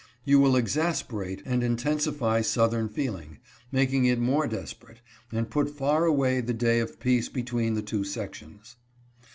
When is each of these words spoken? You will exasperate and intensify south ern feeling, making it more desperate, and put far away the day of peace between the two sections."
You 0.23 0.39
will 0.39 0.55
exasperate 0.55 1.43
and 1.45 1.61
intensify 1.61 2.41
south 2.41 2.73
ern 2.73 2.89
feeling, 2.89 3.37
making 3.71 4.05
it 4.05 4.17
more 4.17 4.47
desperate, 4.47 4.99
and 5.31 5.47
put 5.47 5.69
far 5.69 6.05
away 6.05 6.41
the 6.41 6.55
day 6.55 6.79
of 6.79 6.99
peace 6.99 7.29
between 7.29 7.75
the 7.75 7.83
two 7.83 8.03
sections." 8.03 8.77